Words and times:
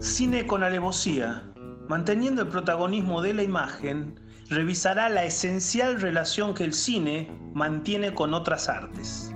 Cine 0.00 0.46
con 0.46 0.62
alevosía, 0.62 1.42
manteniendo 1.88 2.42
el 2.42 2.48
protagonismo 2.48 3.22
de 3.22 3.34
la 3.34 3.42
imagen, 3.42 4.18
revisará 4.48 5.08
la 5.08 5.24
esencial 5.24 6.00
relación 6.00 6.54
que 6.54 6.64
el 6.64 6.72
cine 6.72 7.30
mantiene 7.54 8.14
con 8.14 8.34
otras 8.34 8.68
artes. 8.68 9.32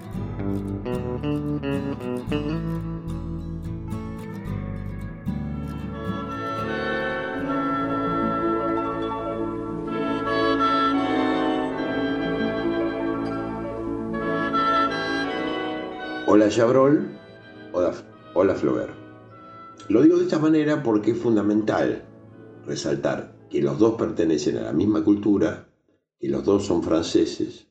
Hola 16.27 16.49
Chabrol, 16.49 17.11
hola, 17.73 17.93
hola. 18.35 19.02
Lo 19.89 20.03
digo 20.03 20.17
de 20.17 20.25
esta 20.25 20.39
manera 20.39 20.83
porque 20.83 21.13
es 21.13 21.19
fundamental 21.19 22.05
resaltar 22.67 23.37
que 23.51 23.61
los 23.61 23.79
dos 23.79 23.95
pertenecen 23.95 24.57
a 24.59 24.63
la 24.63 24.73
misma 24.73 25.05
cultura, 25.05 25.69
que 26.19 26.29
los 26.29 26.45
dos 26.45 26.65
son 26.65 26.83
franceses 26.83 27.67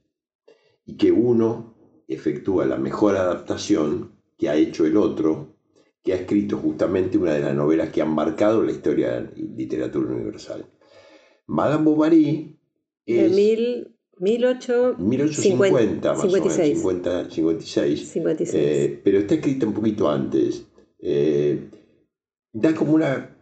y 0.86 0.98
que 0.98 1.12
uno 1.12 1.76
efectúa 2.08 2.66
la 2.66 2.78
mejor 2.78 3.16
adaptación 3.16 4.12
que 4.38 4.50
ha 4.50 4.56
hecho 4.56 4.86
el 4.86 4.98
otro, 4.98 5.56
que 6.04 6.14
ha 6.14 6.18
escrito 6.18 6.58
justamente 6.58 7.18
una 7.18 7.34
de 7.34 7.42
las 7.42 7.56
novelas 7.56 7.90
que 7.90 8.02
han 8.02 8.14
marcado 8.14 8.64
la 8.64 8.72
historia 8.72 9.12
de 9.12 9.22
la 9.22 9.32
literatura 9.56 10.14
universal. 10.14 10.66
Madame 11.48 11.84
Bovary 11.84 12.58
es... 13.06 13.36
De 13.36 13.88
1850, 14.20 16.14
más 16.14 16.22
56. 16.22 16.84
o 16.84 16.88
menos, 16.88 17.34
56. 17.34 18.08
56. 18.08 18.64
Eh, 18.64 19.02
pero 19.04 19.18
está 19.18 19.34
escrita 19.36 19.66
un 19.66 19.74
poquito 19.74 20.08
antes. 20.08 20.68
Eh, 21.00 21.51
da 22.62 22.74
como 22.76 22.94
una... 22.94 23.36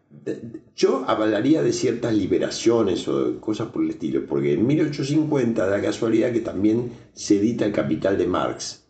Yo 0.75 1.03
hablaría 1.07 1.61
de 1.61 1.73
ciertas 1.73 2.13
liberaciones 2.15 3.07
o 3.07 3.39
cosas 3.39 3.69
por 3.69 3.83
el 3.83 3.91
estilo, 3.91 4.25
porque 4.25 4.53
en 4.53 4.65
1850 4.65 5.67
da 5.67 5.81
casualidad 5.81 6.31
que 6.31 6.39
también 6.39 6.91
se 7.13 7.37
edita 7.37 7.65
El 7.65 7.73
Capital 7.73 8.17
de 8.17 8.27
Marx. 8.27 8.89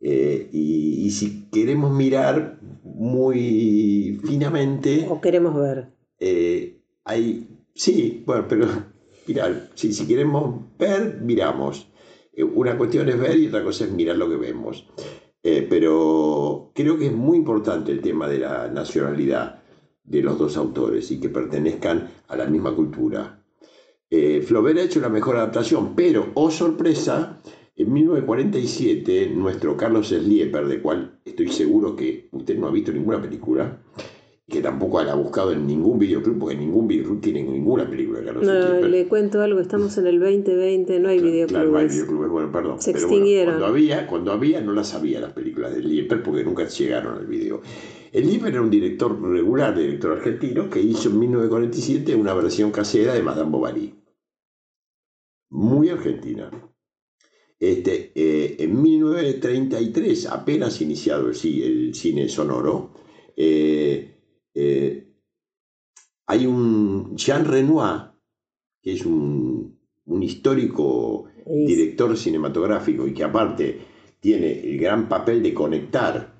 Eh, 0.00 0.48
y, 0.52 1.06
y, 1.06 1.10
si 1.10 1.48
queremos 1.50 1.92
mirar 1.92 2.58
muy 2.84 4.20
finamente... 4.24 5.06
O 5.08 5.20
queremos 5.20 5.54
ver. 5.54 5.88
hay... 7.04 7.48
Sí, 7.74 8.22
bueno, 8.26 8.46
pero 8.48 8.66
mirar, 9.26 9.68
si, 9.74 9.92
si 9.92 10.06
queremos 10.06 10.60
ver, 10.78 11.20
miramos. 11.20 11.88
Eh, 12.32 12.42
una 12.42 12.76
cuestión 12.76 13.08
es 13.08 13.18
ver 13.18 13.38
y 13.38 13.48
otra 13.48 13.62
cosa 13.62 13.84
es 13.84 13.92
mirar 13.92 14.16
lo 14.16 14.28
que 14.28 14.36
vemos. 14.36 14.86
Eh, 15.42 15.66
pero 15.68 16.70
creo 16.74 16.98
que 16.98 17.06
es 17.06 17.12
muy 17.12 17.36
importante 17.36 17.90
el 17.90 18.00
tema 18.00 18.28
de 18.28 18.38
la 18.38 18.68
nacionalidad 18.68 19.62
de 20.04 20.22
los 20.22 20.38
dos 20.38 20.56
autores 20.56 21.10
y 21.10 21.18
que 21.18 21.28
pertenezcan 21.28 22.08
a 22.28 22.36
la 22.36 22.46
misma 22.46 22.74
cultura. 22.74 23.42
Eh, 24.10 24.42
Flaubert 24.42 24.78
ha 24.78 24.82
hecho 24.82 25.00
la 25.00 25.08
mejor 25.08 25.36
adaptación, 25.36 25.94
pero, 25.96 26.30
oh 26.34 26.50
sorpresa, 26.50 27.40
en 27.74 27.92
1947 27.92 29.32
nuestro 29.34 29.76
Carlos 29.76 30.08
Slieper, 30.08 30.66
de 30.66 30.82
cual 30.82 31.18
estoy 31.24 31.48
seguro 31.48 31.96
que 31.96 32.28
usted 32.32 32.58
no 32.58 32.68
ha 32.68 32.70
visto 32.70 32.92
ninguna 32.92 33.20
película, 33.20 33.80
que 34.52 34.60
tampoco 34.60 35.02
la 35.02 35.12
ha 35.12 35.14
buscado 35.14 35.50
en 35.52 35.66
ningún 35.66 35.98
videoclub, 35.98 36.38
porque 36.38 36.54
ningún 36.54 36.86
videoclub 36.86 37.22
tiene 37.22 37.42
ninguna 37.42 37.88
película 37.88 38.20
de 38.20 38.26
Carlos 38.26 38.44
No, 38.44 38.86
le 38.86 39.08
cuento 39.08 39.40
algo, 39.40 39.58
estamos 39.60 39.96
en 39.96 40.06
el 40.06 40.20
2020, 40.20 41.00
no 41.00 41.08
hay 41.08 41.20
videoclubes. 41.20 41.48
Claro, 41.48 41.70
no 41.70 41.78
hay 41.78 41.88
videoclubes, 41.88 42.30
bueno, 42.30 42.52
perdón. 42.52 42.80
Se 42.80 42.90
extinguieron. 42.90 43.54
cuando, 43.54 43.66
había, 43.66 44.06
cuando 44.06 44.32
había, 44.32 44.60
no 44.60 44.74
las 44.74 44.92
había 44.92 45.20
las 45.20 45.32
películas 45.32 45.74
de 45.74 45.80
Lieper, 45.80 46.22
porque 46.22 46.44
nunca 46.44 46.68
llegaron 46.68 47.16
al 47.16 47.26
video. 47.26 47.62
El 48.12 48.26
Lieper 48.26 48.50
era 48.50 48.60
un 48.60 48.68
director 48.68 49.18
regular, 49.22 49.74
director 49.74 50.12
argentino, 50.12 50.68
que 50.68 50.82
hizo 50.82 51.08
en 51.08 51.18
1947 51.18 52.14
una 52.14 52.34
versión 52.34 52.70
casera 52.70 53.14
de 53.14 53.22
Madame 53.22 53.50
Bovary. 53.50 53.94
Muy 55.48 55.88
argentina. 55.88 56.50
Este, 57.58 58.12
eh, 58.14 58.56
en 58.58 58.82
1933, 58.82 60.26
apenas 60.26 60.78
iniciado 60.82 61.30
el, 61.30 61.62
el 61.62 61.94
cine 61.94 62.28
sonoro, 62.28 62.92
eh, 63.34 64.11
eh, 64.54 65.08
hay 66.26 66.46
un 66.46 67.16
Jean 67.16 67.44
Renoir, 67.44 68.12
que 68.82 68.94
es 68.94 69.04
un, 69.04 69.78
histórico 70.20 71.26
director 71.46 72.16
cinematográfico 72.16 73.06
y 73.06 73.14
que 73.14 73.24
aparte 73.24 73.78
tiene 74.20 74.60
el 74.60 74.78
gran 74.78 75.08
papel 75.08 75.42
de 75.42 75.54
conectar 75.54 76.32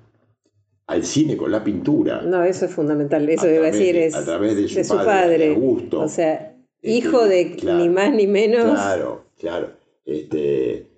al 0.87 1.03
cine 1.03 1.35
con 1.35 1.51
la 1.51 1.63
pintura. 1.63 2.21
No, 2.21 2.43
eso 2.43 2.65
es 2.65 2.71
fundamental, 2.71 3.27
eso 3.27 3.47
debe 3.47 3.71
decir, 3.71 3.95
es 3.97 4.15
a 4.15 4.23
través 4.23 4.55
de 4.55 4.83
su, 4.83 4.95
padre, 4.95 5.49
Augusto. 5.49 6.01
O 6.01 6.07
sea, 6.07 6.55
hijo 6.81 7.25
de 7.25 7.57
ni 7.63 7.89
más 7.89 8.13
ni 8.13 8.27
menos. 8.27 8.73
Claro, 8.73 9.25
claro. 9.37 9.71
Este, 10.05 10.92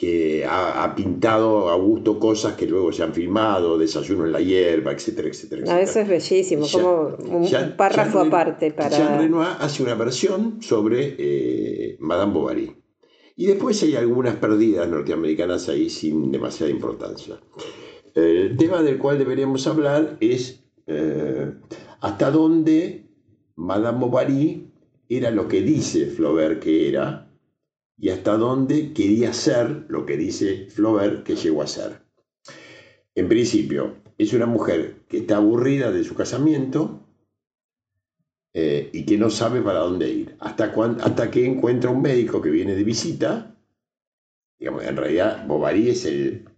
que 0.00 0.46
ha, 0.48 0.94
pintado 0.96 1.68
a 1.68 1.74
gusto 1.74 2.18
cosas 2.18 2.54
que 2.54 2.66
luego 2.66 2.90
se 2.90 3.02
han 3.02 3.12
filmado, 3.12 3.76
Desayuno 3.76 4.24
en 4.24 4.32
la 4.32 4.40
hierba, 4.40 4.92
etcétera, 4.92 5.28
etcétera. 5.28 5.60
etcétera. 5.60 5.82
eso 5.82 6.00
es 6.00 6.08
bellísimo, 6.08 6.66
como 6.72 7.36
un 7.36 7.76
párrafo 7.76 8.20
aparte 8.20 8.70
para... 8.70 8.96
Jean 8.96 9.18
Renoir 9.18 9.48
hace 9.58 9.82
una 9.82 9.94
versión 9.96 10.62
sobre 10.62 11.16
eh, 11.18 11.98
Madame 12.00 12.32
Bovary. 12.32 12.72
Y 13.36 13.44
después 13.44 13.82
hay 13.82 13.94
algunas 13.94 14.36
perdidas 14.36 14.88
norteamericanas 14.88 15.68
ahí 15.68 15.90
sin 15.90 16.32
demasiada 16.32 16.72
importancia. 16.72 17.38
El 18.14 18.56
tema 18.56 18.82
del 18.82 18.96
cual 18.96 19.18
deberíamos 19.18 19.66
hablar 19.66 20.16
es 20.20 20.64
eh, 20.86 21.52
hasta 22.00 22.30
dónde 22.30 23.04
Madame 23.56 23.98
Bovary 23.98 24.66
era 25.10 25.30
lo 25.30 25.46
que 25.46 25.60
dice 25.60 26.06
Flaubert 26.06 26.62
que 26.62 26.88
era, 26.88 27.29
y 28.00 28.08
hasta 28.08 28.36
dónde 28.38 28.94
quería 28.94 29.32
ser 29.34 29.84
lo 29.88 30.06
que 30.06 30.16
dice 30.16 30.68
Flaubert 30.70 31.22
que 31.22 31.36
llegó 31.36 31.62
a 31.62 31.66
ser. 31.66 32.00
En 33.14 33.28
principio, 33.28 33.96
es 34.16 34.32
una 34.32 34.46
mujer 34.46 35.04
que 35.06 35.18
está 35.18 35.36
aburrida 35.36 35.92
de 35.92 36.02
su 36.02 36.14
casamiento 36.14 37.06
eh, 38.54 38.88
y 38.92 39.04
que 39.04 39.18
no 39.18 39.28
sabe 39.28 39.60
para 39.60 39.80
dónde 39.80 40.08
ir, 40.08 40.36
hasta, 40.40 40.72
hasta 41.02 41.30
que 41.30 41.44
encuentra 41.44 41.90
un 41.90 42.00
médico 42.00 42.40
que 42.40 42.50
viene 42.50 42.74
de 42.74 42.84
visita. 42.84 43.54
Digamos, 44.58 44.84
en 44.84 44.96
realidad, 44.96 45.46
Bovary 45.46 45.90
es 45.90 46.06
el 46.06 46.48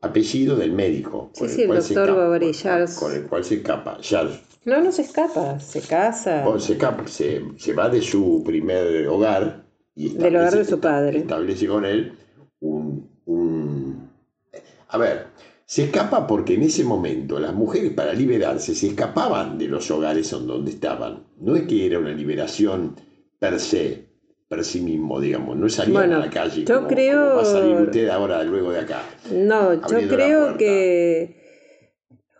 apellido 0.00 0.54
del 0.54 0.72
médico. 0.72 1.32
Sí, 1.34 1.48
sí, 1.48 1.62
el 1.62 1.68
doctor 1.74 2.14
Bovary, 2.14 2.52
Charles. 2.52 2.94
Con 2.94 3.12
el 3.14 3.26
cual 3.26 3.42
se 3.42 3.56
escapa, 3.56 3.98
Charles. 4.00 4.40
No, 4.64 4.80
no 4.80 4.92
se 4.92 5.02
escapa, 5.02 5.58
se 5.58 5.80
casa. 5.80 6.44
se, 6.60 6.72
escapa, 6.74 7.06
se, 7.08 7.42
se 7.56 7.72
va 7.74 7.88
de 7.88 8.00
su 8.00 8.42
primer 8.44 9.08
hogar 9.08 9.67
del 9.98 10.36
hogar 10.36 10.56
de 10.56 10.64
su 10.64 10.80
padre. 10.80 11.18
Establece 11.18 11.66
con 11.66 11.84
él 11.84 12.12
un, 12.60 14.10
A 14.88 14.98
ver, 14.98 15.26
se 15.64 15.84
escapa 15.84 16.26
porque 16.26 16.54
en 16.54 16.62
ese 16.62 16.84
momento 16.84 17.38
las 17.38 17.54
mujeres 17.54 17.92
para 17.92 18.12
liberarse 18.12 18.74
se 18.74 18.88
escapaban 18.88 19.58
de 19.58 19.68
los 19.68 19.90
hogares 19.90 20.30
donde 20.30 20.70
estaban. 20.70 21.24
No 21.40 21.56
es 21.56 21.62
que 21.64 21.86
era 21.86 21.98
una 21.98 22.12
liberación 22.12 22.96
per 23.38 23.58
se, 23.60 24.06
per 24.48 24.64
sí 24.64 24.80
mismo, 24.80 25.20
digamos. 25.20 25.56
No 25.56 25.68
salían 25.68 26.12
a 26.12 26.18
la 26.18 26.30
calle 26.30 26.64
yo 26.64 26.86
creo... 26.86 27.36
va 27.36 27.42
a 27.42 27.44
salir 27.44 27.76
usted 27.76 28.08
ahora 28.08 28.42
luego 28.44 28.72
de 28.72 28.80
acá. 28.80 29.02
No, 29.32 29.74
yo 29.74 30.08
creo 30.08 30.56
que 30.56 31.36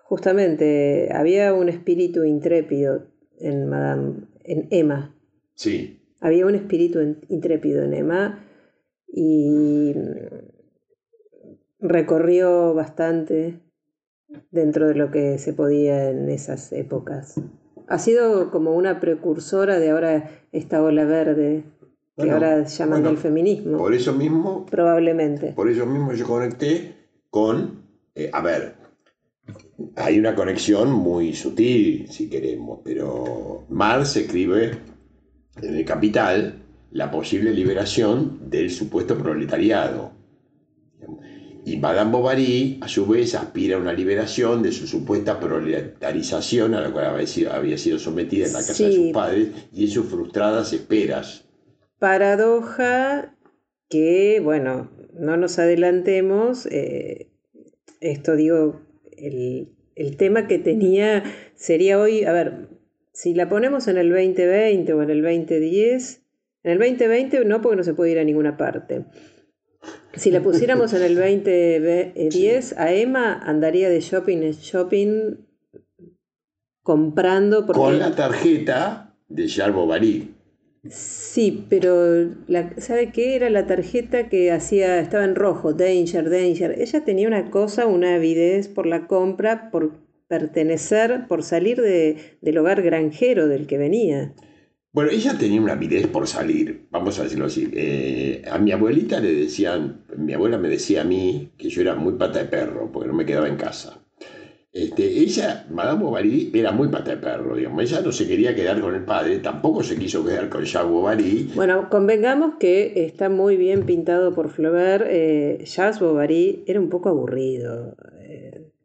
justamente 0.04 1.10
había 1.12 1.52
un 1.52 1.69
espíritu 1.69 2.25
intrépido 2.25 3.06
en 3.38 3.69
Madame, 3.69 4.14
en 4.44 4.69
Emma. 4.70 5.14
Sí. 5.54 6.00
Había 6.21 6.47
un 6.47 6.55
espíritu 6.55 7.17
intrépido 7.29 7.83
en 7.83 7.95
Emma 7.95 8.45
y 9.06 9.95
recorrió 11.81 12.75
bastante 12.75 13.61
dentro 14.51 14.89
de 14.89 14.95
lo 14.95 15.11
que 15.11 15.38
se 15.38 15.53
podía 15.53 16.11
en 16.11 16.29
esas 16.29 16.73
épocas. 16.73 17.41
Ha 17.87 17.99
sido 17.99 18.50
como 18.50 18.75
una 18.75 19.00
precursora 19.00 19.79
de 19.79 19.91
ahora 19.91 20.31
esta 20.53 20.82
ola 20.82 21.05
verde 21.05 21.65
que 22.17 22.31
ahora 22.31 22.64
llaman 22.64 23.05
del 23.05 23.17
feminismo. 23.17 23.79
Por 23.79 23.94
eso 23.94 24.12
mismo. 24.12 24.67
Probablemente. 24.67 25.53
Por 25.53 25.71
eso 25.71 25.87
mismo 25.87 26.12
yo 26.12 26.26
conecté 26.26 26.97
con. 27.31 27.82
Eh, 28.14 28.29
a 28.32 28.43
ver, 28.43 28.75
hay 29.94 30.19
una 30.19 30.35
conexión 30.35 30.93
muy 30.93 31.32
sutil, 31.35 32.09
si 32.11 32.29
queremos, 32.29 32.81
pero 32.85 33.64
Marx 33.69 34.17
escribe 34.17 34.73
en 35.62 35.76
el 35.76 35.84
capital 35.84 36.62
la 36.90 37.10
posible 37.10 37.52
liberación 37.52 38.50
del 38.50 38.70
supuesto 38.70 39.16
proletariado. 39.19 40.12
Y 41.64 41.76
Madame 41.76 42.10
Bovary, 42.12 42.78
a 42.81 42.88
su 42.88 43.06
vez, 43.06 43.34
aspira 43.34 43.76
a 43.76 43.81
una 43.81 43.93
liberación 43.93 44.62
de 44.62 44.72
su 44.72 44.87
supuesta 44.87 45.38
proletarización 45.38 46.75
a 46.75 46.81
la 46.81 46.90
cual 46.90 47.06
había 47.06 47.76
sido, 47.76 47.99
sometida 47.99 48.46
en 48.46 48.55
la 48.55 48.60
casa 48.60 48.84
de 48.84 48.93
sus 48.93 49.12
padres 49.12 49.49
y 49.72 49.84
en 49.84 49.90
sus 49.90 50.06
frustradas 50.06 50.72
esperas. 50.72 51.44
Paradoja 51.99 53.37
que, 53.90 54.40
bueno, 54.43 54.90
no 55.12 55.37
nos 55.37 55.58
adelantemos, 55.58 56.64
eh, 56.66 57.31
esto 58.00 58.34
digo, 58.34 58.81
el, 59.16 59.75
el 59.94 60.16
tema 60.16 60.46
que 60.46 60.58
tenía 60.58 61.22
sería 61.54 61.99
hoy, 61.99 62.25
a 62.25 62.32
ver, 62.32 62.77
si 63.19 63.35
la 63.35 63.49
ponemos 63.49 63.88
en 63.88 63.97
el 63.99 64.11
2020 64.11 64.93
o 64.93 65.03
en 65.03 65.11
el 65.11 65.23
2010, 65.23 66.23
en 66.62 66.70
el 66.70 66.79
2020 66.79 67.44
no 67.47 67.61
porque 67.61 67.76
no 67.76 67.82
se 67.82 67.93
puede 67.93 68.12
ir 68.12 68.20
a 68.20 68.23
ninguna 68.23 68.56
parte. 68.56 69.06
Si 70.15 70.31
la 70.31 70.41
pusiéramos 70.41 70.93
en 70.93 71.03
el 71.03 71.17
2010, 72.15 72.79
a 72.79 72.93
Emma 72.93 73.32
andaría 73.43 73.91
de 73.91 73.99
shopping 73.99 74.44
en 74.44 74.53
shopping 74.53 75.35
comprando. 76.85 77.67
Con 77.67 77.99
la 77.99 78.15
tarjeta 78.15 79.17
de 79.26 79.49
Charles 79.49 79.75
Bovary. 79.75 80.37
Sí, 80.88 81.67
pero 81.69 82.37
¿sabe 82.76 83.11
qué? 83.11 83.35
Era 83.35 83.50
la 83.50 83.67
tarjeta 83.67 84.29
que 84.29 84.53
hacía, 84.53 85.00
estaba 85.00 85.25
en 85.25 85.35
rojo, 85.35 85.73
danger, 85.73 86.31
danger. 86.31 86.81
Ella 86.81 87.05
tenía 87.05 87.26
una 87.26 87.50
cosa, 87.50 87.87
una 87.87 88.14
avidez 88.14 88.69
por 88.69 88.87
la 88.87 89.09
compra, 89.09 89.73
por 89.73 90.06
pertenecer, 90.28 91.26
por 91.26 91.42
salir 91.42 91.80
del 91.80 92.58
hogar 92.58 92.82
granjero 92.82 93.48
del 93.48 93.66
que 93.66 93.78
venía. 93.78 94.34
Bueno, 94.92 95.10
ella 95.10 95.36
tenía 95.38 95.60
una 95.60 95.75
avidez 95.75 96.06
por 96.06 96.26
salir, 96.26 96.86
vamos 96.90 97.19
a 97.19 97.25
decirlo 97.25 97.46
así. 97.46 97.69
Eh, 97.72 98.42
a 98.50 98.58
mi 98.58 98.72
abuelita 98.72 99.20
le 99.20 99.32
decían, 99.32 100.04
mi 100.16 100.32
abuela 100.32 100.58
me 100.58 100.69
decía 100.69 101.02
a 101.02 101.04
mí 101.04 101.52
que 101.58 101.69
yo 101.69 101.82
era 101.82 101.94
muy 101.94 102.14
pata 102.14 102.40
de 102.40 102.46
perro, 102.46 102.90
porque 102.90 103.08
no 103.08 103.14
me 103.14 103.26
quedaba 103.26 103.48
en 103.48 103.56
casa. 103.56 104.02
Este, 104.72 105.04
ella, 105.04 105.66
Madame 105.70 106.04
Bovary, 106.04 106.50
era 106.54 106.72
muy 106.72 106.88
pata 106.88 107.12
de 107.12 107.16
perro, 107.16 107.56
digamos. 107.56 107.82
Ella 107.82 108.00
no 108.00 108.12
se 108.12 108.26
quería 108.26 108.54
quedar 108.54 108.80
con 108.80 108.94
el 108.94 109.04
padre, 109.04 109.38
tampoco 109.38 109.82
se 109.82 109.96
quiso 109.96 110.25
quedar 110.25 110.48
con 110.48 110.64
Jacques 110.64 110.90
Bovary. 110.90 111.50
Bueno, 111.54 111.88
convengamos 111.90 112.56
que 112.60 113.04
está 113.04 113.28
muy 113.28 113.56
bien 113.56 113.84
pintado 113.86 114.34
por 114.34 114.50
Flaubert. 114.50 115.04
Eh, 115.08 115.64
Jacques 115.64 116.00
Bovary 116.00 116.64
era 116.66 116.80
un 116.80 116.90
poco 116.90 117.08
aburrido. 117.08 117.94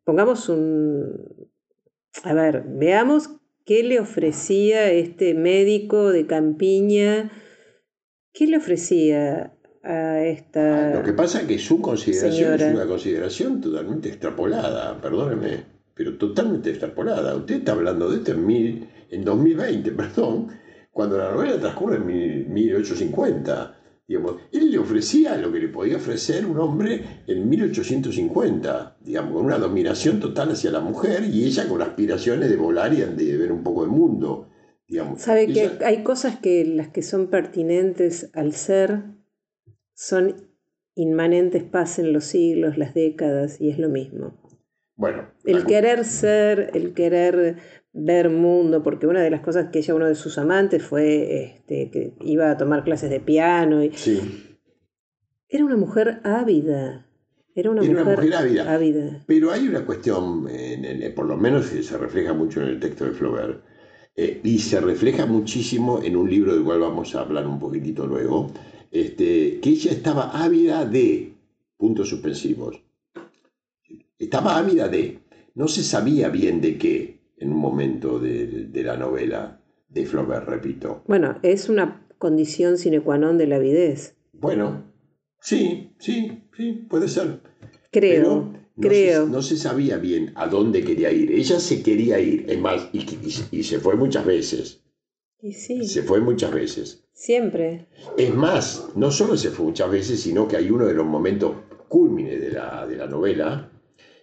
Pongamos 0.03 0.49
un... 0.49 1.49
A 2.23 2.33
ver, 2.33 2.63
veamos 2.67 3.29
qué 3.65 3.83
le 3.83 3.99
ofrecía 3.99 4.91
este 4.91 5.33
médico 5.33 6.11
de 6.11 6.27
campiña. 6.27 7.31
¿Qué 8.33 8.47
le 8.47 8.57
ofrecía 8.57 9.53
a 9.83 10.23
esta... 10.23 10.93
Lo 10.93 11.03
que 11.03 11.13
pasa 11.13 11.41
es 11.41 11.47
que 11.47 11.59
su 11.59 11.81
consideración 11.81 12.53
es 12.53 12.73
una 12.73 12.87
consideración 12.87 13.61
totalmente 13.61 14.09
extrapolada, 14.09 14.99
perdóneme, 15.01 15.63
pero 15.93 16.17
totalmente 16.17 16.71
extrapolada. 16.71 17.35
Usted 17.35 17.55
está 17.55 17.73
hablando 17.73 18.09
de 18.09 18.17
esto 18.17 18.31
en, 18.31 18.45
mil, 18.45 18.89
en 19.09 19.23
2020, 19.23 19.91
perdón, 19.93 20.47
cuando 20.91 21.17
la 21.17 21.31
novela 21.31 21.59
transcurre 21.59 21.97
en 21.97 22.53
1850 22.53 23.82
él 24.51 24.71
le 24.71 24.77
ofrecía 24.77 25.37
lo 25.37 25.51
que 25.51 25.59
le 25.59 25.67
podía 25.69 25.97
ofrecer 25.97 26.45
un 26.45 26.59
hombre 26.59 27.23
en 27.27 27.49
1850, 27.49 28.97
digamos, 29.01 29.33
con 29.33 29.45
una 29.45 29.57
dominación 29.57 30.19
total 30.19 30.51
hacia 30.51 30.71
la 30.71 30.79
mujer 30.79 31.23
y 31.25 31.45
ella 31.45 31.67
con 31.67 31.81
aspiraciones 31.81 32.49
de 32.49 32.55
volar 32.55 32.93
y 32.93 32.97
de 33.01 33.37
ver 33.37 33.51
un 33.51 33.63
poco 33.63 33.83
el 33.83 33.89
mundo. 33.89 34.49
Digamos. 34.87 35.21
Sabe 35.21 35.47
que 35.47 35.71
hay 35.85 36.03
cosas 36.03 36.39
que 36.39 36.65
las 36.65 36.89
que 36.89 37.01
son 37.01 37.27
pertinentes 37.27 38.29
al 38.33 38.53
ser 38.53 39.03
son 39.93 40.49
inmanentes, 40.95 41.63
pasen 41.63 42.13
los 42.13 42.25
siglos, 42.25 42.77
las 42.77 42.93
décadas 42.93 43.59
y 43.59 43.69
es 43.69 43.79
lo 43.79 43.89
mismo. 43.89 44.37
Bueno, 44.95 45.27
el 45.43 45.65
querer 45.65 46.05
ser, 46.05 46.71
el 46.75 46.93
querer 46.93 47.57
ver 47.93 48.29
mundo, 48.29 48.83
porque 48.83 49.07
una 49.07 49.21
de 49.21 49.29
las 49.29 49.41
cosas 49.41 49.69
que 49.71 49.79
ella, 49.79 49.95
uno 49.95 50.07
de 50.07 50.15
sus 50.15 50.37
amantes, 50.37 50.83
fue 50.83 51.43
este, 51.43 51.89
que 51.91 52.13
iba 52.21 52.49
a 52.51 52.57
tomar 52.57 52.83
clases 52.83 53.09
de 53.09 53.19
piano. 53.19 53.83
Y... 53.83 53.91
Sí. 53.93 54.57
Era 55.47 55.63
una 55.65 55.77
mujer 55.77 56.19
ávida. 56.23 57.07
Era 57.55 57.69
una, 57.69 57.83
mujer, 57.83 58.33
ávida. 58.67 59.23
Pero 59.27 59.51
hay 59.51 59.67
una 59.67 59.85
cuestión, 59.85 60.47
por 61.15 61.27
lo 61.27 61.37
menos 61.37 61.67
se 61.67 61.97
refleja 61.99 62.33
mucho 62.33 62.61
en 62.63 62.69
el 62.69 62.79
texto 62.79 63.05
de 63.05 63.11
Flaubert, 63.11 63.63
eh, 64.15 64.41
y 64.43 64.57
se 64.57 64.81
refleja 64.81 65.27
muchísimo 65.27 66.01
en 66.03 66.15
un 66.15 66.27
libro 66.27 66.55
del 66.55 66.63
cual 66.63 66.79
vamos 66.79 67.13
a 67.13 67.21
hablar 67.21 67.45
un 67.45 67.59
poquitito 67.59 68.07
luego, 68.07 68.51
este, 68.91 69.59
que 69.59 69.69
ella 69.69 69.91
estaba 69.91 70.31
ávida 70.43 70.85
de 70.85 71.33
puntos 71.77 72.09
suspensivos. 72.09 72.81
Estaba 74.17 74.57
ávida 74.57 74.87
de, 74.87 75.19
no 75.53 75.67
se 75.67 75.83
sabía 75.83 76.29
bien 76.29 76.59
de 76.59 76.79
qué, 76.79 77.12
en 77.43 77.51
un 77.51 77.59
momento 77.59 78.19
de, 78.19 78.69
la 78.73 78.95
novela 78.95 79.59
de 79.89 80.05
Flaubert, 80.05 80.47
repito. 80.47 81.03
Bueno, 81.07 81.37
es 81.43 81.69
una 81.69 82.07
condición 82.17 82.77
sine 82.77 83.01
qua 83.01 83.17
non 83.17 83.37
de 83.37 83.47
la 83.47 83.57
avidez. 83.57 84.15
Bueno, 84.31 84.87
sí, 85.39 85.91
sí, 85.99 86.47
sí, 86.55 86.87
puede 86.89 87.07
ser. 87.07 87.41
Creo, 87.91 88.23
no 88.23 88.53
creo. 88.79 89.25
Se, 89.25 89.31
no 89.31 89.41
se 89.41 89.57
sabía 89.57 89.97
bien 89.97 90.31
a 90.35 90.47
dónde 90.47 90.83
quería 90.83 91.11
ir. 91.11 91.31
Ella 91.31 91.59
se 91.59 91.83
quería 91.83 92.19
ir, 92.19 92.45
es 92.47 92.59
más, 92.59 92.89
y, 92.93 93.05
y, 93.51 93.63
se 93.63 93.79
fue 93.79 93.95
muchas 93.95 94.25
veces. 94.25 94.81
Y 95.41 95.51
sí. 95.51 95.85
Se 95.85 96.03
fue 96.03 96.21
muchas 96.21 96.53
veces. 96.53 97.03
Siempre. 97.11 97.87
Es 98.17 98.33
más, 98.33 98.89
no 98.95 99.11
solo 99.11 99.35
se 99.35 99.49
fue 99.49 99.65
muchas 99.65 99.91
veces, 99.91 100.21
sino 100.21 100.47
que 100.47 100.55
hay 100.55 100.71
uno 100.71 100.85
de 100.85 100.93
los 100.93 101.05
momentos 101.05 101.57
cúlmines 101.89 102.39
de 102.39 102.51
la, 102.51 102.87
de 102.87 102.95
la 102.95 103.07
novela, 103.07 103.69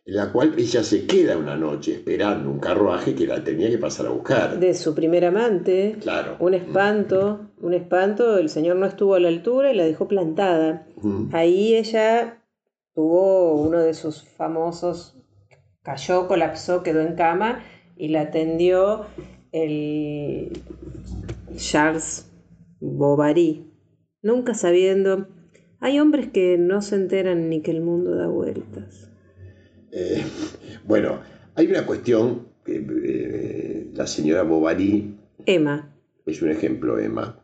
en 0.05 0.17
la 0.17 0.33
cual 0.33 0.55
ella 0.57 0.83
se 0.83 1.07
queda 1.07 1.37
una 1.37 1.57
noche 1.57 1.93
esperando 1.93 2.51
un 2.51 2.59
carruaje 2.59 3.15
que 3.15 3.27
la 3.27 3.45
tenía 3.45 3.69
que 3.71 3.79
pasar 3.79 4.07
a 4.07 4.11
buscar. 4.11 4.59
De 4.59 4.75
su 4.75 4.95
primer 4.95 5.25
amante. 5.25 5.97
Claro. 6.01 6.37
Un 6.41 6.55
espanto, 6.55 7.51
un 7.61 7.75
espanto, 7.75 8.39
el 8.39 8.49
señor 8.49 8.77
no 8.77 8.87
estuvo 8.87 9.15
a 9.15 9.21
la 9.21 9.29
altura 9.29 9.73
y 9.73 9.77
la 9.77 9.85
dejó 9.85 10.09
plantada. 10.09 10.87
Ahí 11.33 11.75
ella 11.75 12.43
tuvo 12.95 13.61
uno 13.61 13.81
de 13.81 13.95
sus 13.95 14.23
famosos, 14.23 15.17
cayó, 15.83 16.29
colapsó, 16.29 16.83
quedó 16.83 17.01
en 17.01 17.15
cama 17.15 17.63
y 17.97 18.09
la 18.09 18.23
atendió 18.23 19.07
el 19.53 20.63
Charles 21.57 22.31
Bovary, 22.81 23.71
nunca 24.23 24.55
sabiendo, 24.55 25.29
hay 25.81 25.99
hombres 26.01 26.29
que 26.29 26.57
no 26.59 26.83
se 26.83 26.97
enteran 26.97 27.49
ni 27.49 27.61
que 27.63 27.71
el 27.71 27.83
mundo 27.83 28.15
da 28.15 28.27
vueltas. 28.27 29.10
Eh, 29.93 30.25
bueno, 30.85 31.21
hay 31.55 31.67
una 31.67 31.85
cuestión 31.87 32.49
que 32.65 32.77
eh, 33.05 33.91
la 33.95 34.07
señora 34.07 34.43
Bovary. 34.43 35.17
Emma. 35.47 35.95
Es 36.27 36.43
un 36.43 36.51
ejemplo, 36.51 36.99
Emma. 36.99 37.41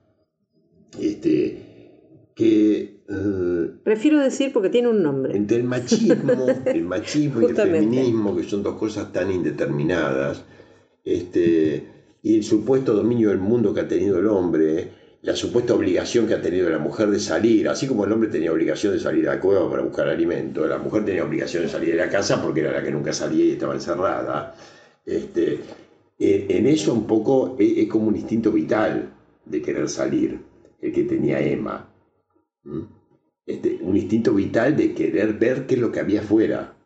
Este, 1.00 2.30
que. 2.34 2.96
Eh, 3.08 3.70
Prefiero 3.82 4.20
decir 4.20 4.52
porque 4.52 4.68
tiene 4.68 4.88
un 4.88 5.02
nombre. 5.02 5.36
Entre 5.36 5.56
el 5.56 5.64
machismo, 5.64 6.46
el 6.66 6.84
machismo 6.84 7.42
y 7.42 7.44
el 7.46 7.56
feminismo, 7.56 8.36
que 8.36 8.44
son 8.44 8.62
dos 8.62 8.76
cosas 8.76 9.12
tan 9.12 9.30
indeterminadas, 9.32 10.44
este, 11.04 11.84
y 12.22 12.36
el 12.36 12.44
supuesto 12.44 12.94
dominio 12.94 13.30
del 13.30 13.38
mundo 13.38 13.72
que 13.72 13.80
ha 13.80 13.88
tenido 13.88 14.18
el 14.18 14.26
hombre 14.26 15.05
la 15.26 15.34
supuesta 15.34 15.74
obligación 15.74 16.28
que 16.28 16.34
ha 16.34 16.40
tenido 16.40 16.70
la 16.70 16.78
mujer 16.78 17.10
de 17.10 17.18
salir, 17.18 17.68
así 17.68 17.88
como 17.88 18.04
el 18.04 18.12
hombre 18.12 18.28
tenía 18.28 18.52
obligación 18.52 18.92
de 18.92 19.00
salir 19.00 19.28
a 19.28 19.34
la 19.34 19.40
cueva 19.40 19.68
para 19.68 19.82
buscar 19.82 20.08
alimento, 20.08 20.64
la 20.68 20.78
mujer 20.78 21.04
tenía 21.04 21.24
obligación 21.24 21.64
de 21.64 21.68
salir 21.68 21.90
de 21.90 21.96
la 21.96 22.08
casa 22.08 22.40
porque 22.40 22.60
era 22.60 22.70
la 22.70 22.80
que 22.80 22.92
nunca 22.92 23.12
salía 23.12 23.44
y 23.44 23.50
estaba 23.50 23.74
encerrada. 23.74 24.54
Este, 25.04 25.58
en 26.20 26.66
eso 26.68 26.94
un 26.94 27.08
poco 27.08 27.56
es, 27.58 27.88
como 27.88 28.06
un 28.06 28.14
instinto 28.14 28.52
vital 28.52 29.14
de 29.44 29.62
querer 29.62 29.88
salir, 29.88 30.38
el 30.80 30.92
que 30.92 31.02
tenía 31.02 31.40
Emma. 31.40 31.92
Este, 33.44 33.80
un 33.80 33.96
instinto 33.96 34.32
vital 34.32 34.76
de 34.76 34.94
querer 34.94 35.32
ver 35.32 35.66
qué 35.66 35.74
es 35.74 35.80
lo 35.80 35.90
que 35.90 35.98
había 35.98 36.20
afuera. 36.20 36.76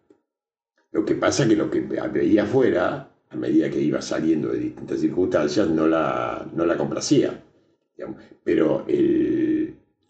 Lo 0.93 1.05
que 1.05 1.15
pasa 1.15 1.47
que 1.47 1.57
lo 1.57 1.71
que 1.71 1.81
veía 1.81 2.45
afuera, 2.45 3.11
a 3.29 3.37
medida 3.37 3.69
que 3.69 3.83
iba 3.83 4.01
saliendo 4.01 4.49
de 4.49 4.61
distintas 4.61 4.99
circunstancias, 4.99 5.69
no 5.69 5.87
la, 5.87 6.51
no 6.55 6.65
la 6.65 6.79
complacía 6.79 7.39
pero 8.45 8.85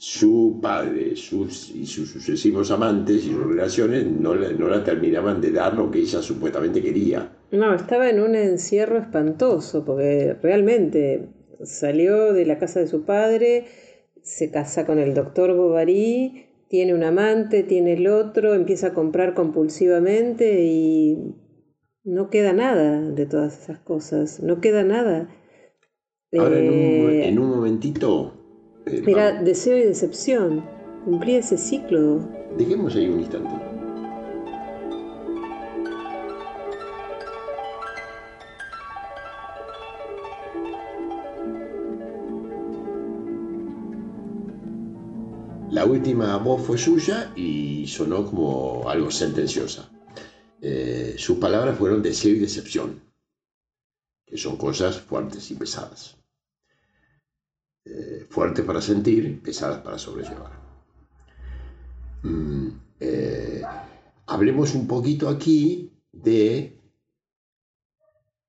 su 0.00 0.58
padre 0.62 1.14
sus, 1.14 1.74
y 1.76 1.84
sus 1.84 2.10
sucesivos 2.10 2.70
amantes 2.70 3.26
y 3.26 3.32
sus 3.32 3.46
relaciones 3.46 4.06
no, 4.06 4.34
no 4.34 4.68
la 4.68 4.82
terminaban 4.82 5.42
de 5.42 5.52
dar 5.52 5.74
lo 5.74 5.90
que 5.90 5.98
ella 5.98 6.22
supuestamente 6.22 6.80
quería. 6.82 7.36
No, 7.52 7.74
estaba 7.74 8.08
en 8.08 8.20
un 8.20 8.34
encierro 8.34 8.96
espantoso, 8.96 9.84
porque 9.84 10.36
realmente 10.42 11.28
salió 11.64 12.32
de 12.32 12.46
la 12.46 12.58
casa 12.58 12.80
de 12.80 12.86
su 12.86 13.04
padre, 13.04 13.66
se 14.22 14.50
casa 14.50 14.86
con 14.86 14.98
el 14.98 15.12
doctor 15.12 15.54
Bovary, 15.54 16.46
tiene 16.68 16.94
un 16.94 17.02
amante, 17.02 17.62
tiene 17.62 17.94
el 17.94 18.06
otro, 18.06 18.54
empieza 18.54 18.88
a 18.88 18.94
comprar 18.94 19.34
compulsivamente 19.34 20.62
y 20.62 21.34
no 22.04 22.30
queda 22.30 22.52
nada 22.54 23.02
de 23.02 23.26
todas 23.26 23.64
esas 23.64 23.80
cosas, 23.80 24.40
no 24.40 24.60
queda 24.60 24.84
nada. 24.84 25.28
Ahora, 26.38 26.60
en, 26.60 27.38
un, 27.38 27.50
eh, 27.50 27.56
momentito. 27.56 28.32
Eh, 28.86 29.02
mira, 29.04 29.42
deseo 29.42 29.76
y 29.76 29.82
decepción. 29.82 30.64
Cumplí 31.04 31.34
ese 31.34 31.58
ciclo. 31.58 32.20
Dejemos 32.56 32.94
ahí 32.94 33.08
un 33.08 33.18
instante. 33.18 33.50
La 45.72 45.84
última 45.84 46.36
voz 46.36 46.62
fue 46.62 46.78
suya 46.78 47.32
y 47.34 47.88
sonó 47.88 48.24
como 48.24 48.88
algo 48.88 49.10
sentenciosa. 49.10 49.90
Eh, 50.60 51.16
sus 51.18 51.38
palabras 51.38 51.76
fueron 51.76 52.02
deseo 52.02 52.36
y 52.36 52.38
decepción, 52.38 53.00
que 54.26 54.36
son 54.36 54.56
cosas 54.56 55.00
fuertes 55.00 55.50
y 55.50 55.54
pesadas. 55.54 56.19
Para 58.50 58.80
sentir, 58.82 59.40
pesadas 59.42 59.78
para 59.78 59.96
sobrellevar. 59.96 60.50
Mm, 62.22 62.68
eh, 62.98 63.62
hablemos 64.26 64.74
un 64.74 64.86
poquito 64.86 65.28
aquí 65.28 65.92
de 66.12 66.76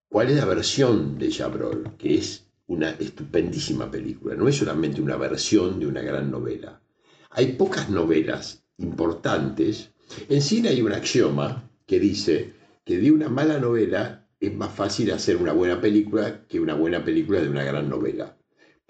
cuál 0.10 0.30
es 0.32 0.38
la 0.38 0.46
versión 0.46 1.20
de 1.20 1.30
Chabrol, 1.30 1.96
que 1.98 2.16
es 2.16 2.48
una 2.68 2.90
estupendísima 2.90 3.92
película. 3.92 4.36
No 4.36 4.48
es 4.48 4.58
solamente 4.58 5.02
una 5.02 5.18
versión 5.18 5.80
de 5.80 5.88
una 5.88 6.02
gran 6.02 6.32
novela. 6.32 6.82
Hay 7.30 7.54
pocas 7.54 7.90
novelas 7.90 8.64
importantes. 8.78 9.92
En 10.28 10.42
cine 10.42 10.70
hay 10.70 10.82
un 10.82 10.94
axioma 10.94 11.70
que 11.86 12.00
dice 12.00 12.54
que 12.84 12.98
de 12.98 13.12
una 13.12 13.30
mala 13.30 13.60
novela 13.60 14.28
es 14.40 14.54
más 14.56 14.74
fácil 14.74 15.12
hacer 15.12 15.38
una 15.38 15.54
buena 15.54 15.80
película 15.80 16.46
que 16.48 16.60
una 16.60 16.74
buena 16.74 17.06
película 17.06 17.40
de 17.40 17.50
una 17.50 17.64
gran 17.64 17.88
novela. 17.88 18.36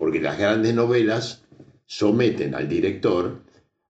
Porque 0.01 0.20
las 0.20 0.39
grandes 0.39 0.74
novelas 0.74 1.46
someten 1.86 2.55
al 2.55 2.67
director 2.67 3.43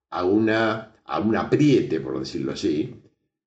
a, 0.10 0.25
una, 0.25 0.91
a 1.06 1.20
un 1.22 1.38
apriete, 1.38 2.01
por 2.01 2.20
decirlo 2.20 2.51
así, 2.51 2.94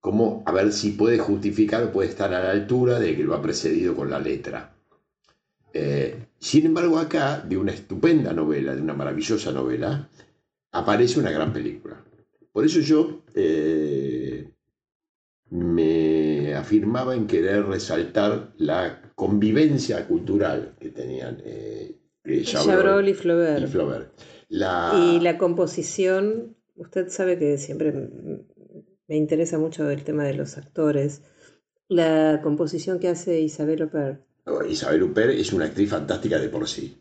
como 0.00 0.42
a 0.47 0.50
ver 0.50 0.73
si 0.73 0.92
puede 0.92 1.18
justificar 1.18 1.83
o 1.83 1.92
puede 1.92 2.09
estar 2.09 2.33
a 2.33 2.42
la 2.42 2.52
altura 2.52 2.99
de 2.99 3.14
que 3.14 3.23
lo 3.23 3.35
ha 3.35 3.42
precedido 3.42 3.94
con 3.94 4.09
la 4.09 4.18
letra. 4.18 4.75
Eh, 5.75 6.16
sin 6.38 6.64
embargo, 6.64 6.99
acá, 6.99 7.38
de 7.47 7.59
una 7.59 7.73
estupenda 7.73 8.33
novela, 8.33 8.75
de 8.75 8.80
una 8.80 8.94
maravillosa 8.94 9.52
novela, 9.52 10.09
aparece 10.73 11.21
una 11.21 11.33
gran 11.33 11.52
película. 11.52 12.02
Por 12.50 12.64
eso 12.64 12.80
yo 12.80 13.25
eh, 13.35 14.49
me 15.50 16.54
afirmaba 16.54 17.14
en 17.14 17.26
querer 17.26 17.66
resaltar 17.66 18.54
la 18.56 19.12
convivencia 19.14 20.09
cultural 20.09 20.76
que 20.80 20.88
tenían 20.88 21.42
eh, 21.44 21.99
Chabrol, 22.45 23.09
y 23.09 23.14
Flaubert. 23.14 23.69
Y 24.49 25.21
la 25.21 25.38
composición, 25.38 26.57
usted 26.76 27.09
sabe 27.09 27.38
que 27.38 27.59
siempre 27.59 27.93
me 27.93 29.16
interesa 29.16 29.59
mucho 29.59 29.90
el 29.90 30.04
tema 30.04 30.25
de 30.25 30.35
los 30.35 30.57
actores. 30.57 31.23
La 31.88 32.40
composición 32.43 32.99
que 32.99 33.09
hace 33.09 33.40
Isabel 33.40 33.83
Huppert. 33.83 34.25
Isabel 34.69 35.02
Huppert 35.02 35.33
es 35.33 35.52
una 35.52 35.66
actriz 35.66 35.90
fantástica 35.90 36.38
de 36.38 36.49
por 36.49 36.69
sí. 36.69 37.00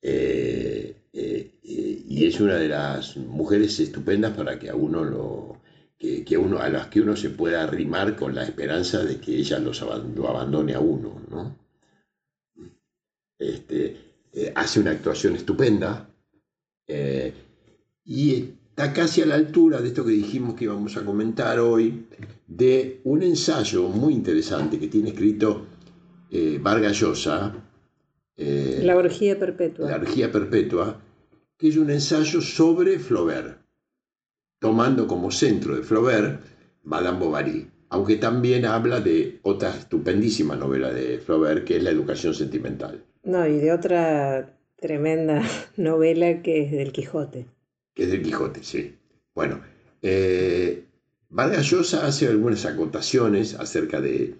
Eh, 0.00 0.94
eh, 1.12 1.58
eh, 1.62 2.02
y 2.08 2.26
es 2.26 2.40
una 2.40 2.56
de 2.56 2.68
las 2.68 3.16
mujeres 3.16 3.80
estupendas 3.80 4.36
para 4.36 4.58
que 4.58 4.70
a 4.70 4.74
uno 4.74 5.04
lo 5.04 5.60
que, 5.98 6.38
uno 6.38 6.60
a 6.60 6.68
las 6.68 6.86
que 6.86 7.00
uno 7.00 7.16
se 7.16 7.30
pueda 7.30 7.64
arrimar 7.64 8.14
con 8.14 8.34
la 8.34 8.44
esperanza 8.44 9.02
de 9.02 9.18
que 9.18 9.36
ella 9.36 9.58
los 9.58 9.80
lo 9.80 10.28
abandone 10.28 10.74
a 10.74 10.80
uno 10.80 11.20
¿no? 11.28 11.56
este, 13.40 14.07
hace 14.54 14.80
una 14.80 14.90
actuación 14.92 15.36
estupenda 15.36 16.08
y 18.04 18.54
está 18.78 18.92
casi 18.92 19.22
a 19.22 19.26
la 19.26 19.34
altura 19.34 19.80
de 19.80 19.88
esto 19.88 20.04
que 20.04 20.12
dijimos 20.12 20.54
que 20.54 20.64
íbamos 20.64 20.96
a 20.96 21.04
comentar 21.04 21.58
hoy, 21.58 22.06
de 22.46 23.00
un 23.02 23.24
ensayo 23.24 23.88
muy 23.88 24.14
interesante 24.14 24.78
que 24.78 24.86
tiene 24.86 25.08
escrito 25.10 25.66
eh, 26.30 26.60
Vargas 26.62 27.00
Llosa. 27.00 27.54
Eh, 28.36 28.80
la 28.84 28.96
orgía 28.96 29.36
perpetua. 29.36 29.90
La 29.90 29.96
orgía 29.96 30.30
perpetua, 30.30 31.02
que 31.56 31.68
es 31.68 31.76
un 31.76 31.90
ensayo 31.90 32.40
sobre 32.40 33.00
Flaubert, 33.00 33.60
tomando 34.60 35.08
como 35.08 35.32
centro 35.32 35.74
de 35.74 35.82
Flaubert 35.82 36.40
Madame 36.84 37.18
Bovary, 37.18 37.68
aunque 37.90 38.16
también 38.16 38.64
habla 38.64 39.00
de 39.00 39.38
otra 39.42 39.70
estupendísima 39.70 40.56
novela 40.56 40.92
de 40.92 41.18
Flaubert, 41.18 41.64
que 41.64 41.76
es 41.76 41.82
La 41.82 41.90
educación 41.90 42.34
sentimental. 42.34 43.04
No, 43.24 43.46
y 43.46 43.58
de 43.58 43.72
otra 43.72 44.54
tremenda 44.76 45.42
novela 45.76 46.42
que 46.42 46.62
es 46.62 46.70
del 46.70 46.92
Quijote 46.92 47.46
que 47.98 48.04
es 48.04 48.12
del 48.12 48.22
Quijote, 48.22 48.62
sí. 48.62 48.94
Bueno, 49.34 49.60
eh, 50.02 50.84
Vargas 51.30 51.68
Llosa 51.68 52.06
hace 52.06 52.28
algunas 52.28 52.64
acotaciones 52.64 53.54
acerca 53.54 54.00
de, 54.00 54.36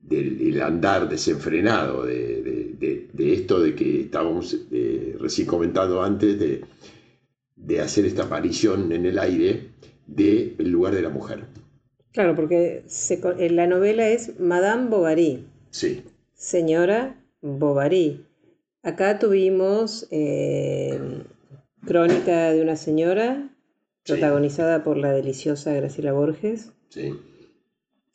del 0.00 0.62
andar 0.62 1.08
desenfrenado, 1.08 2.06
de, 2.06 2.76
esto 3.18 3.58
de 3.58 3.74
que 3.74 4.02
estábamos 4.02 4.56
eh, 4.70 5.16
recién 5.18 5.48
comentando 5.48 6.04
antes, 6.04 6.38
de, 6.38 7.80
hacer 7.80 8.04
esta 8.04 8.22
aparición 8.22 8.92
en 8.92 9.06
el 9.06 9.18
aire 9.18 9.70
del 10.06 10.70
lugar 10.70 10.94
de 10.94 11.02
la 11.02 11.10
mujer. 11.10 11.46
Claro, 12.12 12.34
porque 12.34 12.82
en 13.38 13.56
la 13.56 13.66
novela 13.66 14.08
es 14.08 14.38
Madame 14.40 14.88
Bovary. 14.88 15.46
Sí. 15.70 16.02
Señora 16.34 17.22
Bovary. 17.40 18.24
Acá 18.82 19.18
tuvimos 19.18 20.08
eh, 20.10 20.98
Crónica 21.86 22.52
de 22.52 22.62
una 22.62 22.76
señora, 22.76 23.50
protagonizada 24.04 24.82
por 24.82 24.96
la 24.96 25.12
deliciosa 25.12 25.72
Graciela 25.72 26.12
Borges. 26.12 26.72
Sí. 26.88 27.14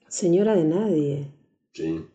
Señora 0.08 0.56
de 0.56 0.64
nadie. 0.66 1.28
Sí. 1.74 2.06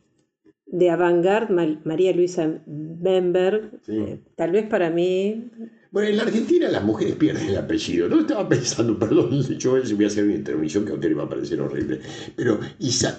De 0.67 0.91
Avantgarde, 0.91 1.79
María 1.85 2.13
Luisa 2.13 2.61
Bemberg. 2.67 3.81
Eh, 3.89 4.21
tal 4.37 4.53
vez 4.53 4.69
para 4.69 4.91
mí. 4.91 5.51
Bueno, 5.93 6.09
en 6.09 6.17
la 6.19 6.23
Argentina 6.23 6.69
las 6.69 6.85
mujeres 6.85 7.17
pierden 7.17 7.49
el 7.49 7.57
apellido. 7.57 8.09
No 8.09 8.21
estaba 8.21 8.49
pensando, 8.49 8.97
perdón, 8.99 9.43
yo 9.59 9.71
voy 9.73 10.05
a 10.05 10.07
hacer 10.07 10.25
una 10.25 10.35
intervención 10.35 10.85
que 10.85 10.93
a 10.93 10.95
usted 10.95 11.09
le 11.09 11.15
va 11.17 11.25
a 11.25 11.29
parecer 11.29 11.61
horrible. 11.61 12.01
Pero 12.37 12.61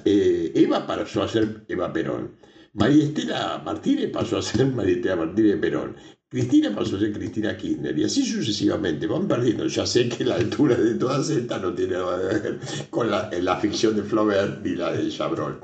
eh, 0.06 0.52
Eva 0.56 0.88
pasó 0.88 1.24
a 1.24 1.28
ser 1.28 1.66
Eva 1.68 1.92
Perón. 1.92 2.32
María 2.74 3.04
Estela 3.04 3.62
Martínez 3.66 4.10
pasó 4.12 4.38
a 4.38 4.42
ser 4.42 4.68
María 4.68 4.96
Estela 4.96 5.18
Martínez 5.18 5.60
Perón. 5.60 5.98
Cristina 6.30 6.74
pasó 6.74 6.96
a 6.96 7.00
ser 7.00 7.12
Cristina 7.12 7.58
Kirchner 7.58 8.00
y 8.00 8.06
así 8.06 8.26
sucesivamente 8.26 9.06
van 9.06 9.28
perdiendo. 9.28 9.68
Ya 9.68 9.86
sé 9.86 10.08
que 10.08 10.24
la 10.24 10.36
altura 10.36 10.78
de 10.78 10.96
todas 10.96 11.30
estas 11.30 11.62
no 11.62 11.74
tiene 11.74 11.96
nada 11.96 12.42
que 12.42 12.52
ver 12.52 12.60
con 12.90 13.12
la, 13.12 13.58
ficción 13.58 13.98
de 13.98 14.04
Flaubert 14.04 14.64
ni 14.64 14.76
la 14.76 14.94
de 14.94 15.10
Chabrol. 15.10 15.60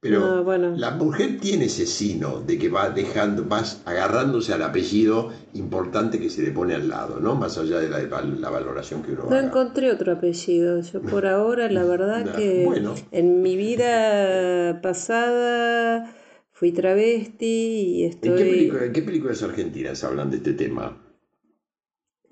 Pero 0.00 0.44
la 0.76 0.90
mujer 0.92 1.38
tiene 1.40 1.64
ese 1.64 1.86
sino 1.86 2.40
de 2.40 2.58
que 2.58 2.68
va 2.68 2.90
dejando, 2.90 3.48
va 3.48 3.62
agarrándose 3.86 4.52
al 4.52 4.62
apellido 4.62 5.32
importante 5.54 6.20
que 6.20 6.30
se 6.30 6.42
le 6.42 6.52
pone 6.52 6.74
al 6.74 6.88
lado, 6.88 7.18
¿no? 7.18 7.34
Más 7.34 7.58
allá 7.58 7.80
de 7.80 7.88
la, 7.88 8.50
valoración 8.50 9.02
que 9.02 9.12
uno 9.12 9.26
No 9.28 9.38
encontré 9.38 9.90
otro 9.90 10.12
apellido. 10.12 10.80
Yo 10.80 11.02
por 11.02 11.26
ahora, 11.26 11.68
la 11.70 11.84
verdad 11.84 12.36
que 12.36 12.68
en 13.10 13.42
mi 13.42 13.56
vida 13.56 14.80
pasada 14.82 16.14
Fui 16.56 16.72
travesti 16.72 17.44
y 17.44 18.04
estoy... 18.04 18.70
¿En 18.70 18.92
qué, 18.94 19.02
películas 19.02 19.42
argentinas 19.42 20.02
hablan 20.04 20.30
de 20.30 20.38
este 20.38 20.54
tema? 20.54 20.96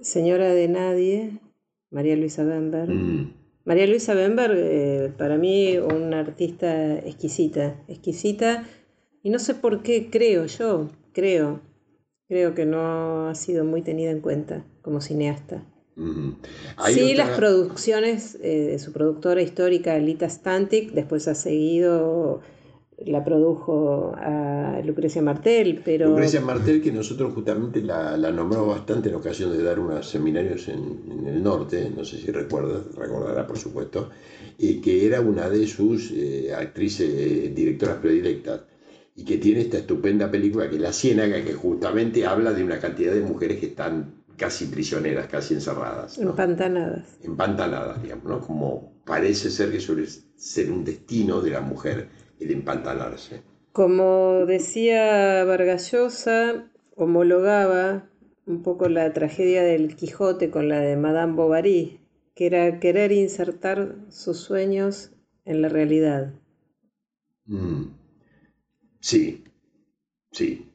Señora 0.00 0.48
de 0.48 0.66
Nadie, 0.66 1.40
María 1.90 2.16
Luisa 2.16 2.42
Bember. 2.42 2.88
Mm. 2.88 3.34
María 3.64 3.86
Luisa 3.86 4.14
Bember, 4.14 4.52
eh, 4.54 5.12
para 5.16 5.38
mí, 5.38 5.78
una 5.78 6.20
artista 6.20 6.96
exquisita, 6.96 7.82
exquisita, 7.88 8.64
y 9.22 9.30
no 9.30 9.38
sé 9.38 9.54
por 9.54 9.82
qué 9.82 10.10
creo 10.10 10.44
yo, 10.46 10.90
creo, 11.12 11.60
creo 12.28 12.54
que 12.54 12.66
no 12.66 13.28
ha 13.28 13.34
sido 13.34 13.64
muy 13.64 13.80
tenida 13.80 14.10
en 14.10 14.20
cuenta 14.20 14.64
como 14.82 15.00
cineasta. 15.00 15.64
Mm. 15.96 16.32
Sí, 16.86 17.14
las 17.14 17.30
producciones 17.30 18.36
eh, 18.42 18.66
de 18.72 18.78
su 18.78 18.92
productora 18.92 19.40
histórica, 19.40 19.96
Lita 19.98 20.28
Stantic, 20.28 20.92
después 20.92 21.26
ha 21.28 21.34
seguido 21.34 22.42
la 23.06 23.24
produjo 23.24 24.14
a 24.16 24.80
Lucrecia 24.84 25.22
Martel, 25.22 25.82
pero... 25.84 26.08
Lucrecia 26.10 26.40
Martel, 26.40 26.82
que 26.82 26.92
nosotros 26.92 27.32
justamente 27.34 27.82
la, 27.82 28.16
la 28.16 28.30
nombramos 28.30 28.68
bastante 28.68 29.08
en 29.08 29.14
ocasión 29.14 29.52
de 29.52 29.62
dar 29.62 29.78
unos 29.78 30.08
seminarios 30.08 30.68
en, 30.68 31.26
el 31.26 31.42
norte, 31.42 31.90
no 31.94 32.04
sé 32.04 32.18
si 32.18 32.30
recuerda, 32.30 32.80
recordará 32.96 33.46
por 33.46 33.58
supuesto, 33.58 34.10
y 34.58 34.80
que 34.80 35.06
era 35.06 35.20
una 35.20 35.48
de 35.48 35.66
sus 35.66 36.10
eh, 36.12 36.54
actrices, 36.54 37.08
eh, 37.08 37.52
directoras 37.54 37.96
predilectas, 37.96 38.62
y 39.16 39.24
que 39.24 39.38
tiene 39.38 39.60
esta 39.60 39.78
estupenda 39.78 40.30
película 40.30 40.68
que 40.68 40.76
es 40.76 40.82
La 40.82 40.92
Ciénaga, 40.92 41.42
que 41.44 41.54
justamente 41.54 42.26
habla 42.26 42.52
de 42.52 42.64
una 42.64 42.78
cantidad 42.78 43.12
de 43.12 43.20
mujeres 43.20 43.60
que 43.60 43.66
están 43.66 44.24
casi 44.36 44.66
prisioneras, 44.66 45.28
casi 45.28 45.54
encerradas. 45.54 46.18
Empantanadas. 46.18 47.06
Empantanadas, 47.22 48.02
digamos, 48.02 48.24
¿no? 48.24 48.40
Como 48.40 48.92
parece 49.04 49.50
ser 49.50 49.70
que 49.70 49.80
suele 49.80 50.06
ser 50.36 50.70
un 50.70 50.84
destino 50.84 51.40
de 51.40 51.50
la 51.50 51.60
mujer 51.60 52.08
el 52.44 52.50
empantanarse. 52.52 53.42
Como 53.72 54.44
decía 54.46 55.44
Vargallosa, 55.44 56.70
homologaba 56.96 58.08
un 58.46 58.62
poco 58.62 58.88
la 58.88 59.12
tragedia 59.12 59.62
del 59.62 59.96
Quijote 59.96 60.50
con 60.50 60.68
la 60.68 60.78
de 60.80 60.96
Madame 60.96 61.34
Bovary, 61.34 62.00
que 62.34 62.46
era 62.46 62.78
querer 62.78 63.12
insertar 63.12 63.96
sus 64.10 64.38
sueños 64.38 65.12
en 65.44 65.62
la 65.62 65.68
realidad. 65.68 66.34
Mm. 67.46 67.84
Sí, 69.00 69.44
sí. 70.30 70.70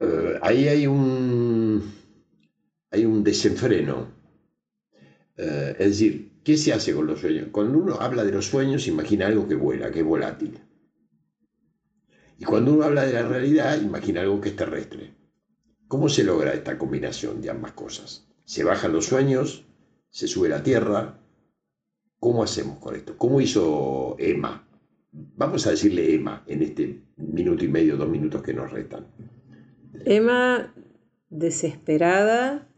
Eh, 0.00 0.38
ahí 0.42 0.68
hay 0.68 0.86
un, 0.86 1.82
hay 2.90 3.04
un 3.04 3.22
desenfreno. 3.24 4.12
Eh, 5.36 5.76
es 5.78 5.88
decir, 5.88 6.33
¿Qué 6.44 6.58
se 6.58 6.74
hace 6.74 6.94
con 6.94 7.06
los 7.06 7.20
sueños? 7.20 7.48
Cuando 7.50 7.78
uno 7.78 7.94
habla 7.94 8.22
de 8.22 8.30
los 8.30 8.46
sueños, 8.46 8.86
imagina 8.86 9.26
algo 9.26 9.48
que 9.48 9.54
vuela, 9.54 9.90
que 9.90 10.00
es 10.00 10.04
volátil. 10.04 10.60
Y 12.38 12.44
cuando 12.44 12.74
uno 12.74 12.84
habla 12.84 13.06
de 13.06 13.14
la 13.14 13.22
realidad, 13.22 13.80
imagina 13.80 14.20
algo 14.20 14.42
que 14.42 14.50
es 14.50 14.56
terrestre. 14.56 15.14
¿Cómo 15.88 16.10
se 16.10 16.22
logra 16.22 16.52
esta 16.52 16.76
combinación 16.76 17.40
de 17.40 17.48
ambas 17.48 17.72
cosas? 17.72 18.28
Se 18.44 18.62
bajan 18.62 18.92
los 18.92 19.06
sueños, 19.06 19.64
se 20.10 20.28
sube 20.28 20.50
la 20.50 20.62
tierra. 20.62 21.18
¿Cómo 22.18 22.42
hacemos 22.42 22.78
con 22.78 22.94
esto? 22.94 23.16
¿Cómo 23.16 23.40
hizo 23.40 24.16
Emma? 24.18 24.68
Vamos 25.12 25.66
a 25.66 25.70
decirle 25.70 26.14
Emma 26.14 26.44
en 26.46 26.62
este 26.62 27.00
minuto 27.16 27.64
y 27.64 27.68
medio, 27.68 27.96
dos 27.96 28.08
minutos 28.08 28.42
que 28.42 28.52
nos 28.52 28.70
restan. 28.70 29.06
Emma, 30.04 30.74
desesperada, 31.30 32.68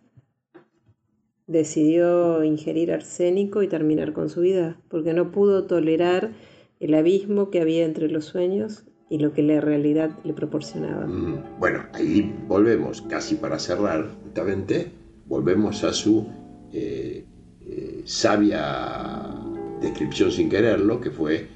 decidió 1.47 2.43
ingerir 2.45 2.93
arsénico 2.93 3.63
y 3.63 3.69
terminar 3.69 4.13
con 4.13 4.29
su 4.29 4.41
vida, 4.41 4.81
porque 4.89 5.15
no 5.15 5.31
pudo 5.31 5.67
tolerar 5.67 6.33
el 6.81 6.95
abismo 6.95 7.51
que 7.51 7.61
había 7.61 7.85
entre 7.85 8.09
los 8.09 8.25
sueños 8.25 8.85
y 9.09 9.19
lo 9.19 9.33
que 9.33 9.43
la 9.43 9.61
realidad 9.61 10.11
le 10.25 10.33
proporcionaba. 10.33 11.07
Mm, 11.07 11.59
bueno, 11.59 11.85
ahí 11.93 12.35
volvemos, 12.49 13.03
casi 13.03 13.37
para 13.37 13.59
cerrar, 13.59 14.09
justamente, 14.25 14.91
volvemos 15.27 15.85
a 15.85 15.93
su 15.93 16.27
eh, 16.73 17.25
eh, 17.65 18.03
sabia 18.05 19.35
descripción 19.81 20.33
sin 20.33 20.49
quererlo, 20.49 21.01
que 21.01 21.11
fue 21.11 21.47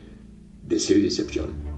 deseo 0.67 0.99
y 0.99 1.03
decepción. 1.03 1.70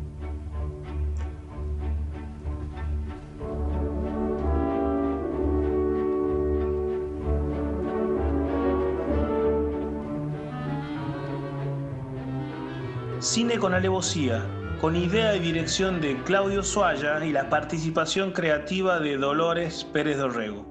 Cine 13.23 13.57
con 13.61 13.73
alevosía, 13.73 14.45
con 14.81 14.97
idea 14.97 15.37
y 15.37 15.39
dirección 15.39 16.01
de 16.01 16.21
Claudio 16.25 16.65
Suaya 16.65 17.25
y 17.25 17.31
la 17.31 17.49
participación 17.49 18.33
creativa 18.33 18.99
de 18.99 19.17
Dolores 19.17 19.85
Pérez 19.93 20.19
Dorrego. 20.19 20.67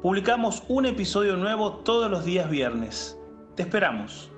Publicamos 0.00 0.62
un 0.68 0.86
episodio 0.86 1.36
nuevo 1.36 1.78
todos 1.78 2.08
los 2.08 2.24
días 2.24 2.48
viernes. 2.48 3.18
Te 3.56 3.64
esperamos. 3.64 4.30